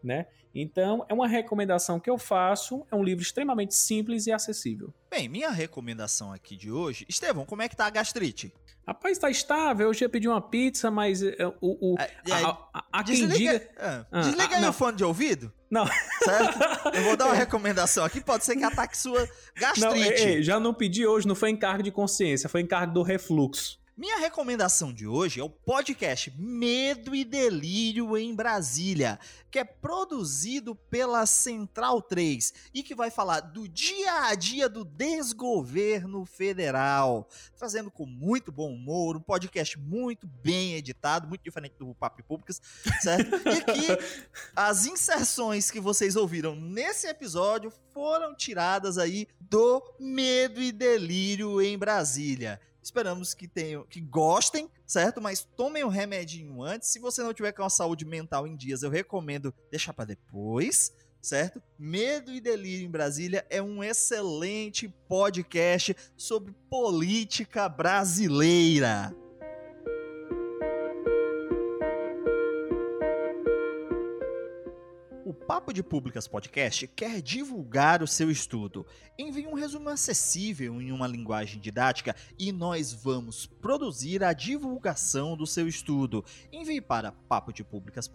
Né? 0.02 0.26
Então, 0.54 1.04
é 1.08 1.14
uma 1.14 1.28
recomendação 1.28 2.00
que 2.00 2.08
eu 2.08 2.16
faço, 2.16 2.86
é 2.90 2.94
um 2.96 3.02
livro 3.02 3.22
extremamente 3.22 3.74
simples 3.74 4.26
e 4.26 4.32
acessível. 4.32 4.92
Bem, 5.10 5.28
minha 5.28 5.50
recomendação 5.50 6.32
aqui 6.32 6.56
de 6.56 6.70
hoje, 6.70 7.04
Estevão, 7.08 7.44
como 7.44 7.62
é 7.62 7.68
que 7.68 7.76
tá 7.76 7.86
a 7.86 7.90
gastrite? 7.90 8.52
Rapaz, 8.86 9.18
tá 9.18 9.28
estável. 9.28 9.88
Eu 9.88 9.94
já 9.94 10.08
pedi 10.08 10.26
uma 10.26 10.40
pizza, 10.40 10.90
mas 10.90 11.20
uh, 11.22 11.28
o, 11.60 11.92
o, 11.94 12.00
É, 12.00 12.10
e 12.26 12.32
a, 12.32 12.48
a, 12.72 12.84
a 12.90 13.04
quem 13.04 13.26
Desliga, 13.26 13.58
diga. 13.58 13.70
ah, 13.78 14.06
Ah, 14.10 14.20
desliga 14.20 14.48
ah, 14.54 14.56
aí 14.56 14.62
não. 14.62 14.70
o 14.70 14.72
fone 14.72 14.96
de 14.96 15.04
ouvido, 15.04 15.52
Não, 15.70 15.86
certo? 16.24 16.58
Eu 16.96 17.02
vou 17.04 17.14
dar 17.16 17.26
uma 17.26 17.34
recomendação 17.36 18.02
aqui, 18.04 18.18
pode 18.20 18.46
ser 18.46 18.56
que 18.56 18.64
ataque 18.64 18.96
sua 18.96 19.20
não 19.20 19.28
gastrite. 19.60 20.22
ei, 20.22 20.34
ei, 20.36 20.42
já 20.42 20.58
não 20.58 20.72
pedi 20.72 21.06
hoje, 21.06 21.28
não 21.28 21.34
foi 21.34 21.50
encargo 21.50 21.82
de 21.82 21.90
consciência, 21.90 22.48
foi 22.48 22.62
encargo 22.62 22.94
do 22.94 23.02
refluxo. 23.02 23.78
Minha 23.98 24.20
recomendação 24.20 24.92
de 24.92 25.08
hoje 25.08 25.40
é 25.40 25.42
o 25.42 25.50
podcast 25.50 26.32
Medo 26.38 27.16
e 27.16 27.24
Delírio 27.24 28.16
em 28.16 28.32
Brasília, 28.32 29.18
que 29.50 29.58
é 29.58 29.64
produzido 29.64 30.76
pela 30.76 31.26
Central 31.26 32.00
3 32.00 32.54
e 32.72 32.84
que 32.84 32.94
vai 32.94 33.10
falar 33.10 33.40
do 33.40 33.66
dia 33.66 34.28
a 34.28 34.36
dia 34.36 34.68
do 34.68 34.84
desgoverno 34.84 36.24
federal, 36.24 37.28
trazendo 37.56 37.90
com 37.90 38.06
muito 38.06 38.52
bom 38.52 38.72
humor, 38.72 39.16
um 39.16 39.20
podcast 39.20 39.76
muito 39.76 40.28
bem 40.28 40.74
editado, 40.74 41.26
muito 41.26 41.42
diferente 41.42 41.74
do 41.76 41.92
Papo 41.96 42.22
Públicas, 42.22 42.62
certo? 43.00 43.34
E 43.50 43.60
que 43.60 43.98
as 44.54 44.86
inserções 44.86 45.72
que 45.72 45.80
vocês 45.80 46.14
ouviram 46.14 46.54
nesse 46.54 47.08
episódio 47.08 47.72
foram 47.92 48.32
tiradas 48.32 48.96
aí 48.96 49.26
do 49.40 49.82
Medo 49.98 50.62
e 50.62 50.70
Delírio 50.70 51.60
em 51.60 51.76
Brasília. 51.76 52.60
Esperamos 52.88 53.34
que 53.34 53.46
tenham, 53.46 53.84
que 53.84 54.00
gostem, 54.00 54.70
certo? 54.86 55.20
Mas 55.20 55.44
tomem 55.44 55.84
o 55.84 55.88
remedinho 55.88 56.62
antes. 56.62 56.88
Se 56.88 56.98
você 56.98 57.22
não 57.22 57.34
tiver 57.34 57.52
com 57.52 57.62
a 57.62 57.68
saúde 57.68 58.06
mental 58.06 58.46
em 58.46 58.56
dias, 58.56 58.82
eu 58.82 58.88
recomendo 58.88 59.54
deixar 59.70 59.92
para 59.92 60.06
depois, 60.06 60.90
certo? 61.20 61.62
Medo 61.78 62.32
e 62.32 62.40
Delírio 62.40 62.86
em 62.86 62.90
Brasília 62.90 63.46
é 63.50 63.60
um 63.60 63.84
excelente 63.84 64.88
podcast 65.06 65.94
sobre 66.16 66.54
política 66.70 67.68
brasileira. 67.68 69.14
Papo 75.48 75.72
de 75.72 75.82
Públicas 75.82 76.28
Podcast 76.28 76.86
quer 76.88 77.22
divulgar 77.22 78.02
o 78.02 78.06
seu 78.06 78.30
estudo. 78.30 78.84
Envie 79.18 79.46
um 79.46 79.54
resumo 79.54 79.88
acessível 79.88 80.78
em 80.78 80.92
uma 80.92 81.06
linguagem 81.06 81.58
didática 81.58 82.14
e 82.38 82.52
nós 82.52 82.92
vamos 82.92 83.46
produzir 83.46 84.22
a 84.22 84.34
divulgação 84.34 85.34
do 85.34 85.46
seu 85.46 85.66
estudo. 85.66 86.22
Envie 86.52 86.82
para 86.82 87.12
papo 87.12 87.50
de 87.50 87.64
públicas 87.64 88.06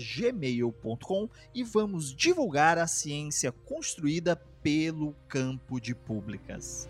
gmail.com 0.00 1.28
e 1.54 1.62
vamos 1.62 2.14
divulgar 2.14 2.78
a 2.78 2.86
ciência 2.86 3.52
construída 3.52 4.36
pelo 4.62 5.14
campo 5.28 5.78
de 5.78 5.94
públicas. 5.94 6.88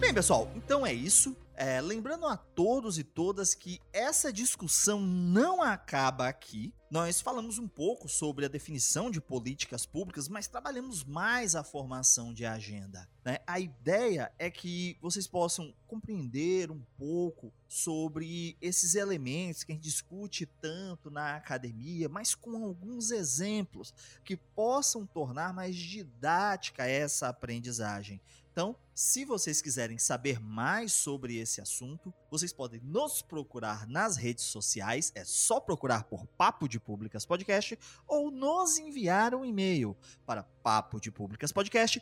Bem, 0.00 0.12
pessoal, 0.12 0.50
então 0.56 0.84
é 0.84 0.92
isso. 0.92 1.43
É, 1.56 1.80
lembrando 1.80 2.26
a 2.26 2.36
todos 2.36 2.98
e 2.98 3.04
todas 3.04 3.54
que 3.54 3.80
essa 3.92 4.32
discussão 4.32 5.00
não 5.00 5.62
acaba 5.62 6.26
aqui. 6.26 6.74
Nós 6.90 7.20
falamos 7.20 7.58
um 7.58 7.68
pouco 7.68 8.08
sobre 8.08 8.44
a 8.44 8.48
definição 8.48 9.08
de 9.08 9.20
políticas 9.20 9.86
públicas, 9.86 10.28
mas 10.28 10.48
trabalhamos 10.48 11.04
mais 11.04 11.54
a 11.54 11.62
formação 11.62 12.34
de 12.34 12.44
agenda. 12.44 13.08
né? 13.24 13.38
A 13.46 13.60
ideia 13.60 14.32
é 14.38 14.50
que 14.50 14.96
vocês 15.00 15.26
possam 15.26 15.72
compreender 15.86 16.70
um 16.70 16.82
pouco 16.96 17.52
sobre 17.68 18.56
esses 18.60 18.96
elementos 18.96 19.62
que 19.62 19.72
a 19.72 19.74
gente 19.74 19.84
discute 19.84 20.46
tanto 20.46 21.10
na 21.10 21.36
academia, 21.36 22.08
mas 22.08 22.34
com 22.34 22.64
alguns 22.64 23.10
exemplos 23.10 23.94
que 24.24 24.36
possam 24.36 25.06
tornar 25.06 25.52
mais 25.52 25.76
didática 25.76 26.86
essa 26.86 27.28
aprendizagem. 27.28 28.20
Então, 28.54 28.76
se 28.94 29.24
vocês 29.24 29.60
quiserem 29.60 29.98
saber 29.98 30.40
mais 30.40 30.92
sobre 30.92 31.38
esse 31.38 31.60
assunto, 31.60 32.14
vocês 32.30 32.52
podem 32.52 32.80
nos 32.84 33.20
procurar 33.20 33.84
nas 33.88 34.16
redes 34.16 34.44
sociais, 34.44 35.10
é 35.16 35.24
só 35.24 35.58
procurar 35.58 36.04
por 36.04 36.24
Papo 36.24 36.68
de 36.68 36.78
Públicas 36.78 37.26
Podcast 37.26 37.76
ou 38.06 38.30
nos 38.30 38.78
enviar 38.78 39.34
um 39.34 39.44
e-mail 39.44 39.96
para 40.24 40.44
papo 40.44 41.00
de 41.00 41.10
públicas 41.10 41.50
podcast 41.50 42.00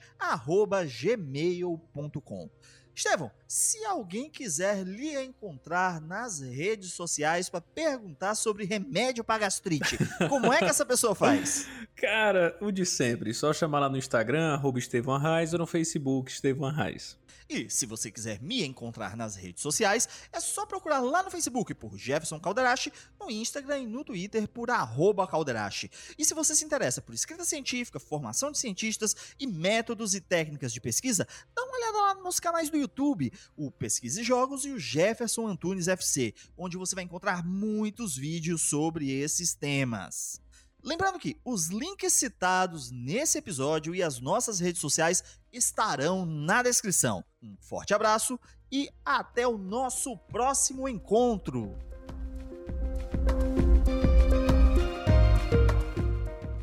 gmail.com. 1.00 2.50
Estevão, 2.94 3.30
se 3.48 3.84
alguém 3.84 4.28
quiser 4.28 4.82
lhe 4.84 5.18
encontrar 5.22 6.00
nas 6.00 6.40
redes 6.40 6.92
sociais 6.92 7.48
para 7.48 7.60
perguntar 7.60 8.34
sobre 8.34 8.64
remédio 8.64 9.24
para 9.24 9.40
gastrite, 9.40 9.98
como 10.28 10.52
é 10.52 10.58
que 10.58 10.64
essa 10.64 10.84
pessoa 10.84 11.14
faz? 11.14 11.66
Cara, 11.96 12.56
o 12.60 12.70
de 12.70 12.84
sempre. 12.84 13.32
Só 13.32 13.52
chamar 13.52 13.80
lá 13.80 13.88
no 13.88 13.96
Instagram, 13.96 14.52
arroba 14.52 14.78
Estevão 14.78 15.14
Arraes, 15.14 15.52
ou 15.52 15.58
no 15.58 15.66
Facebook, 15.66 16.30
Estevão 16.30 16.68
Arraes. 16.68 17.16
E 17.48 17.68
se 17.68 17.86
você 17.86 18.10
quiser 18.10 18.40
me 18.40 18.64
encontrar 18.64 19.16
nas 19.16 19.36
redes 19.36 19.62
sociais, 19.62 20.08
é 20.32 20.40
só 20.40 20.64
procurar 20.66 21.00
lá 21.00 21.22
no 21.22 21.30
Facebook 21.30 21.74
por 21.74 21.96
Jefferson 21.96 22.40
Calderache, 22.40 22.92
no 23.20 23.30
Instagram 23.30 23.80
e 23.80 23.86
no 23.86 24.04
Twitter 24.04 24.48
por 24.48 24.70
arroba 24.70 25.26
Calderache. 25.26 25.90
E 26.18 26.24
se 26.24 26.34
você 26.34 26.54
se 26.54 26.64
interessa 26.64 27.02
por 27.02 27.14
escrita 27.14 27.44
científica, 27.44 28.00
formação 28.00 28.50
de 28.50 28.58
cientistas 28.58 29.14
e 29.38 29.46
métodos 29.46 30.14
e 30.14 30.20
técnicas 30.20 30.72
de 30.72 30.80
pesquisa, 30.80 31.26
dá 31.54 31.62
uma 31.62 31.76
olhada 31.76 31.98
lá 31.98 32.14
nos 32.22 32.40
canais 32.40 32.70
do 32.70 32.76
YouTube, 32.76 33.32
o 33.56 33.70
Pesquisa 33.70 34.20
e 34.20 34.24
Jogos 34.24 34.64
e 34.64 34.70
o 34.70 34.78
Jefferson 34.78 35.46
Antunes 35.46 35.88
FC, 35.88 36.34
onde 36.56 36.76
você 36.76 36.94
vai 36.94 37.04
encontrar 37.04 37.44
muitos 37.44 38.16
vídeos 38.16 38.62
sobre 38.62 39.10
esses 39.10 39.54
temas. 39.54 40.40
Lembrando 40.84 41.18
que 41.18 41.40
os 41.44 41.68
links 41.68 42.12
citados 42.12 42.90
nesse 42.90 43.38
episódio 43.38 43.94
e 43.94 44.02
as 44.02 44.20
nossas 44.20 44.58
redes 44.58 44.80
sociais 44.80 45.22
estarão 45.52 46.26
na 46.26 46.60
descrição. 46.60 47.24
Um 47.40 47.56
forte 47.60 47.94
abraço 47.94 48.38
e 48.70 48.90
até 49.04 49.46
o 49.46 49.56
nosso 49.56 50.16
próximo 50.16 50.88
encontro! 50.88 51.78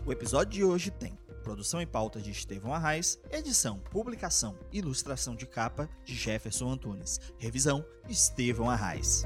O 0.05 0.11
episódio 0.11 0.51
de 0.51 0.63
hoje 0.65 0.91
tem 0.91 1.17
produção 1.41 1.81
e 1.81 1.85
pauta 1.85 2.19
de 2.19 2.29
Estevão 2.29 2.73
Arraes, 2.73 3.17
edição, 3.31 3.79
publicação 3.89 4.57
ilustração 4.71 5.33
de 5.33 5.45
capa 5.45 5.89
de 6.03 6.13
Jefferson 6.13 6.69
Antunes, 6.69 7.21
revisão 7.37 7.85
Estevão 8.09 8.69
Arraes. 8.69 9.25